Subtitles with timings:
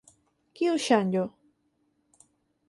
[0.59, 1.27] Kiu ŝanĝo?